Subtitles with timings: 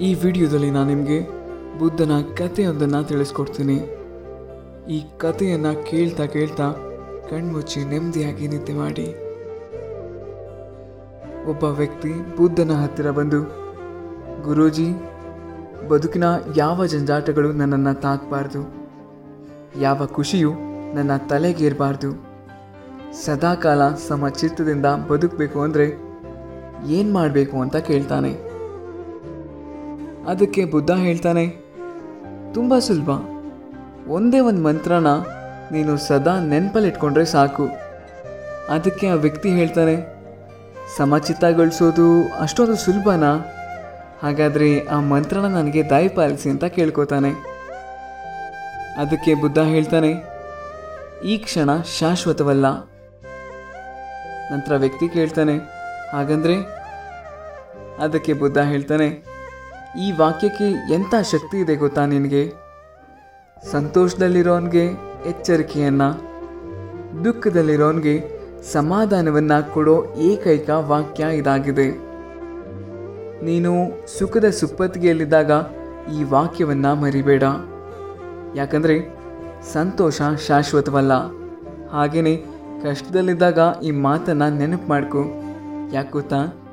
[0.00, 1.20] ಈ ವಿಡಿಯೋದಲ್ಲಿ ನಾನು ನಿಮಗೆ
[1.78, 3.76] ಬುದ್ಧನ ಕಥೆಯೊಂದನ್ನು ತಿಳಿಸ್ಕೊಡ್ತೀನಿ.
[4.88, 6.72] ಈ ಕಥೆಯನ್ನು ಕೇಳ್ತಾ ಕೇಳ್ತಾ
[7.30, 9.14] ಕಣ್ಮುಚ್ಚಿ ನೆಮ್ಮದಿಯಾಗಿ ನಿದ್ದೆ ಮಾಡಿ.
[11.50, 13.42] ಒಬ್ಬ ವ್ಯಕ್ತಿ ಬುದ್ಧನ ಹತ್ತಿರ ಬಂದು,
[14.42, 14.88] ಗುರೂಜಿ,
[15.88, 16.24] ಬದುಕಿನ
[16.56, 18.84] ಯಾವ ಜಂಜಾಟಗಳು ನನ್ನನ್ನು ತಾಕಬಾರ್ದು?
[19.80, 20.52] ಯಾವ ಖುಷಿಯು
[20.94, 22.34] ನನ್ನ ತಲೆಗೇರಬಾರ್ದು
[23.24, 25.86] ಸದಾಕಾಲ ಸಮಚಿತ್ತದಿಂದ ಬದುಕಬೇಕು ಅಂದರೆ
[26.86, 27.60] ಏನು ಮಾಡಬೇಕು?
[27.60, 28.53] ಅಂತ ಕೇಳ್ತಾನೆ.
[30.30, 31.44] ಅದಕ್ಕೆ ಬುದ್ಧ ಹೇಳ್ತಾನೆ,
[32.54, 33.10] ತುಂಬ ಸುಲಭ.
[34.16, 35.10] ಒಂದೇ ಒಂದು ಮಂತ್ರನ
[35.72, 37.66] ನೀನು ಸದಾ ನೆನಪಲ್ಲಿಟ್ಕೊಂಡ್ರೆ ಸಾಕು.
[38.74, 39.96] ಅದಕ್ಕೆ ಆ ವ್ಯಕ್ತಿ ಹೇಳ್ತಾನೆ,
[40.96, 42.06] ಸಮಚಿತ್ತಗೊಳಿಸೋದು
[42.40, 43.32] ಅಷ್ಟೊಂದು ಸುಲಭನಾ?
[44.22, 47.32] ಹಾಗಾದರೆ ಆ ಮಂತ್ರನ ನನಗೆ ದಯಪಾಲಿಸಿ ಅಂತ ಕೇಳ್ಕೊತಾನೆ.
[49.02, 50.10] ಅದಕ್ಕೆ ಬುದ್ಧ ಹೇಳ್ತಾನೆ,
[51.24, 52.66] ಈ ಕ್ಷಣ ಶಾಶ್ವತವಲ್ಲ.
[54.52, 55.56] ನಂತರ ವ್ಯಕ್ತಿ ಕೇಳ್ತಾನೆ,
[56.12, 56.56] ಹಾಗಂದ್ರೆ?
[58.04, 59.08] ಅದಕ್ಕೆ ಬುದ್ಧ ಹೇಳ್ತಾನೆ
[59.98, 62.52] ಈ ವಾಕ್ಯಕ್ಕೆ ಎಂಥ ಶಕ್ತಿ ಇದೆ ಗೊತ್ತಾ ನಿನಗೆ?
[63.72, 64.84] ಸಂತೋಷದಲ್ಲಿರೋನ್ಗೆ
[65.26, 66.08] ಎಚ್ಚರಿಕೆಯನ್ನು,
[67.24, 68.30] ದುಃಖದಲ್ಲಿರೋನ್ಗೆ
[68.72, 71.90] ಸಮಾಧಾನವನ್ನು ಕೊಡೋ ಏಕೈಕ ವಾಕ್ಯ ಇದಾಗಿದೆ.
[73.44, 73.72] ನೀನು
[74.18, 75.50] ಸುಖದ ಸುಪ್ಪತ್ತಿಗೆಯಲ್ಲಿದ್ದಾಗ
[76.14, 77.42] ಈ ವಾಕ್ಯವನ್ನು ಮರಿಬೇಡ.
[78.54, 79.16] ಯಾಕಂದರೆ
[79.72, 81.12] ಸಂತೋಷ ಶಾಶ್ವತವಲ್ಲ.
[81.90, 82.44] ಹಾಗೆಯೇ
[82.82, 85.18] ಕಷ್ಟದಲ್ಲಿದ್ದಾಗ ಈ ಮಾತನ್ನು ನೆನಪು ಮಾಡ್ಕೊ.
[85.92, 86.63] ಯಾಕೆ ಗೊತ್ತಾ?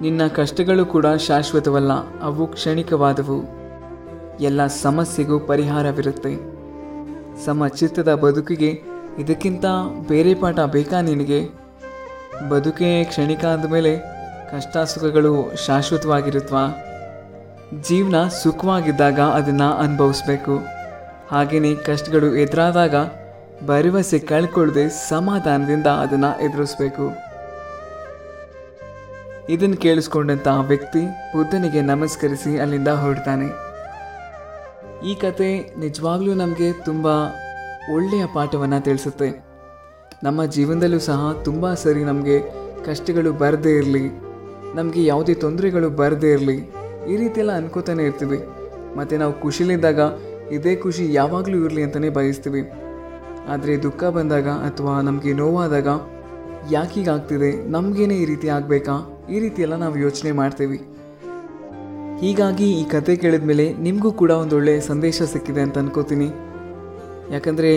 [0.00, 3.38] ನಿನ್ನ ಕಷ್ಟಗಳು ಕೂಡ ಶಾಶ್ವತವಲ್ಲ, ಅವು ಕ್ಷಣಿಕವಾದವು.
[4.40, 6.34] ಎಲ್ಲ ಸಮಸ್ಯೆಗೂ ಪರಿಹಾರವಿರುತ್ತೆ.
[7.44, 8.82] ಸಮಚಿತ್ತದ ಬದುಕಿಗೆ
[9.18, 9.64] ಇದಕ್ಕಿಂತ
[10.08, 11.48] ಬೇರೆ ಪಾಠ ಬೇಕಾ ನಿನಗೆ?
[12.48, 13.98] ಬದುಕೇ ಕ್ಷಣಿಕ ಅಂದಮೇಲೆ
[14.52, 16.64] ಕಷ್ಟ ಸುಖಗಳು ಶಾಶ್ವತವಾಗಿರುತ್ತವಾ
[17.88, 20.58] ಜೀವನ ಸುಖವಾಗಿದ್ದಾಗ ಅದನ್ನು ಅನುಭವಿಸ್ಬೇಕು.
[21.30, 22.94] ಹಾಗೆಯೇ ಕಷ್ಟಗಳು ಎದುರಾದಾಗ
[23.66, 27.29] ಭರವಸೆ ಕಳ್ಕೊಳ್ಳದೆ ಸಮಾಧಾನದಿಂದ ಅದನ್ನು ಎದುರಿಸ್ಬೇಕು.
[29.54, 31.02] ಇದನ್ನು ಕೇಳಿಸ್ಕೊಂಡಂತ ಆ ವ್ಯಕ್ತಿ
[31.36, 33.48] ಬುದ್ಧನಿಗೆ ನಮಸ್ಕರಿಸಿ ಅಲ್ಲಿಂದ ಹೊರಡ್ತಾನೆ.
[35.08, 35.48] ಈ ಕತೆ
[35.78, 37.06] ನಿಜವಾಗ್ಲೂ ನಮಗೆ ತುಂಬ
[37.94, 39.28] ಒಳ್ಳೆಯ ಪಾಠವನ್ನು ತಿಳಿಸುತ್ತೆ.
[40.22, 42.36] ನಮ್ಮ ಜೀವನದಲ್ಲೂ ಸಹ ತುಂಬ ಸರಿ ನಮಗೆ
[42.84, 44.04] ಕಷ್ಟಗಳು ಬರದೇ ಇರಲಿ,
[44.74, 46.58] ನಮಗೆ ಯಾವುದೇ ತೊಂದರೆಗಳು ಬರದೇ ಇರಲಿ,
[47.08, 48.38] ಈ ರೀತಿಯೆಲ್ಲ ಅನ್ಕೋತಾನೆ ಇರ್ತೀವಿ.
[48.96, 50.00] ಮತ್ತು ನಾವು ಖುಷಿಲಿದ್ದಾಗ
[50.52, 52.62] ಇದೇ ಖುಷಿ ಯಾವಾಗಲೂ ಇರಲಿ ಅಂತಲೇ ಬಯಸ್ತೀವಿ.
[53.48, 55.88] ಆದರೆ ದುಃಖ ಬಂದಾಗ ಅಥವಾ ನಮಗೆ ನೋವಾದಾಗ
[56.70, 58.96] ಯಾಕೀಗಾಗ್ತಿದೆ ನಮಗೇನೆ ಈ ರೀತಿ ಆಗಬೇಕಾ?
[59.32, 60.78] ಈ ರೀತಿ ಎಲ್ಲ ನಾವು ಯೋಚನೆ ಮಾಡ್ತೀವಿ.
[62.22, 66.28] ಹೀಗಾಗಿ ಈ ಕತೆ ಕೇಳಿದ ಮೇಲೆ ನಿಮಗೂ ಕೂಡ ಒಂದು ಒಳ್ಳೆಯ ಸಂದೇಶ ಸಿಕ್ಕಿದೆ ಅಂತ ಅನ್ಕೋತೀನಿ.
[67.34, 67.70] ಯಾಕಂದರೆ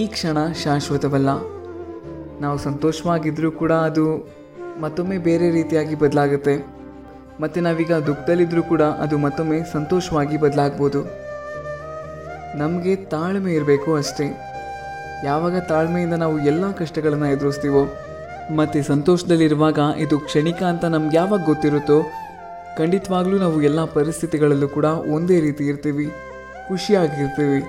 [0.00, 1.30] ಈ ಕ್ಷಣ ಶಾಶ್ವತವಲ್ಲ.
[2.44, 4.04] ನಾವು ಸಂತೋಷವಾಗಿದ್ದರೂ ಕೂಡ ಅದು
[4.80, 6.54] ಮತ್ತೊಮ್ಮೆ ಬೇರೆ ರೀತಿಯಾಗಿ ಬದಲಾಗುತ್ತೆ.
[7.42, 11.02] ಮತ್ತು ನಾವೀಗ ದುಃಖದಲ್ಲಿದ್ದರೂ ಕೂಡ ಅದು ಮತ್ತೊಮ್ಮೆ ಸಂತೋಷವಾಗಿ ಬದಲಾಗ್ಬೋದು.
[12.62, 14.26] ನಮಗೆ ತಾಳ್ಮೆ ಇರಬೇಕು ಅಷ್ಟೇ.
[15.24, 17.82] ಯಾವಾಗ ತಾಳ್ಮೆಯಿಂದ ನಾವು ಎಲ್ಲ ಕಷ್ಟಗಳನ್ನು ಎದುರಿಸ್ತೀವೋ
[18.50, 22.02] ಮತ್ತು ಸಂತೋಷದಲ್ಲಿರುವಾಗ ಇದು ಕ್ಷಣಿಕ ಅಂತ ನಮ್ಗೆ ಯಾವಾಗ ಗೊತ್ತಿರುತ್ತೋ,
[22.78, 26.06] ಖಂಡಿತವಾಗ್ಲೂ ನಾವು ಎಲ್ಲ ಪರಿಸ್ಥಿತಿಗಳಲ್ಲೂ ಕೂಡ ಒಂದೇ ರೀತಿ ಇರ್ತೀವಿ,
[26.68, 27.64] ಖುಷಿಯಾಗಿರ್ತೀವಿ.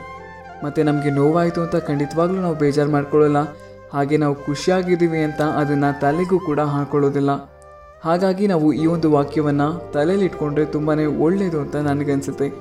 [0.64, 3.38] ಮತ್ತು ನಮಗೆ ನೋವಾಯಿತು ಅಂತ ಖಂಡಿತವಾಗ್ಲೂ ನಾವು ಬೇಜಾರು ಮಾಡ್ಕೊಳ್ಳೋಲ್ಲ.
[3.94, 7.30] ಹಾಗೆ ನಾವು ಖುಷಿಯಾಗಿದ್ದೀವಿ ಅಂತ ಅದನ್ನು ತಲೆಗೂ ಕೂಡ ಹಾಕೊಳ್ಳೋದಿಲ್ಲ.
[8.04, 12.52] ಹಾಗಾಗಿ ನಾವು ಈ ಒಂದು ವಾಕ್ಯವನ್ನು ತಲೆಯಲ್ಲಿ ಇಟ್ಕೊಂಡ್ರೆ ತುಂಬಾ ಒಳ್ಳೆಯದು ಅಂತ ನನಗನ್ಸುತ್ತೆ.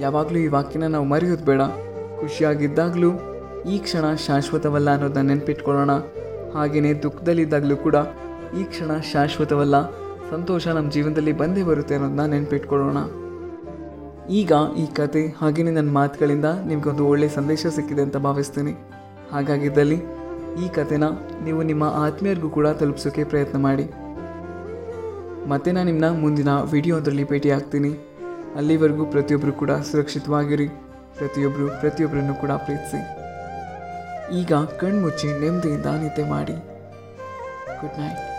[0.00, 1.60] ಯಾವಾಗಲೂ ಈ ವಾಕ್ಯನ ನಾವು ಮರೆಯೋದು ಬೇಡ.
[2.20, 3.12] ಖುಷಿಯಾಗಿದ್ದಾಗಲೂ
[3.70, 5.90] ಈ ಕ್ಷಣ ಶಾಶ್ವತವಲ್ಲ ಅನ್ನೋದನ್ನ ನೆನ್ಪಿಟ್ಕೊಳ್ಳೋಣ.
[6.54, 7.96] ಹಾಗೆಯೇ ದುಃಖದಲ್ಲಿದ್ದಾಗಲೂ ಕೂಡ
[8.60, 9.90] ಈ ಕ್ಷಣ ಶಾಶ್ವತವಲ್ಲ.
[10.30, 12.98] ಸಂತೋಷ ನಮ್ಮ ಜೀವನದಲ್ಲಿ ಬಂದೇ ಬರುತ್ತೆ ಅನ್ನೋದನ್ನ ನೆನ್ಪಿಟ್ಕೊಳ್ಳೋಣ.
[14.30, 18.72] ಈಗ ಈ ಕತೆ ಹಾಗೆಯೇ ನನ್ನ ಮಾತುಗಳಿಂದ ನಿಮಗೊಂದು ಒಳ್ಳೆಯ ಸಂದೇಶ ಸಿಕ್ಕಿದೆ ಅಂತ ಭಾವಿಸ್ತೀನಿ.
[19.32, 19.98] ಹಾಗಾಗಿದ್ದಲ್ಲಿ
[20.64, 21.04] ಈ ಕತೆನ
[21.44, 23.86] ನೀವು ನಿಮ್ಮ ಆತ್ಮೀಯರಿಗೂ ಕೂಡ ತಲುಪಿಸೋಕೆ ಪ್ರಯತ್ನ ಮಾಡಿ.
[25.48, 27.92] ಮತ್ತೆ ನಾನು ನಿಮ್ಮನ್ನ ಮುಂದಿನ ವಿಡಿಯೋದಲ್ಲಿ ಭೇಟಿ ಆಗ್ತೀನಿ
[28.56, 30.68] ಅಲ್ಲಿವರೆಗೂ ಪ್ರತಿಯೊಬ್ಬರು ಕೂಡ ಸುರಕ್ಷಿತವಾಗಿರಿ.
[31.18, 33.21] ಪ್ರತಿಯೊಬ್ಬರು ಪ್ರತಿಯೊಬ್ಬರನ್ನು ಕೂಡ ಪ್ರೀತಿಸಿ.
[34.32, 36.56] ಈಗ ಕಣ್ಮುಚ್ಚಿ ನೆಮ್ಮದಿಯಿಂದ ನಿದ್ದೆ ಮಾಡಿ.
[37.80, 38.31] Good night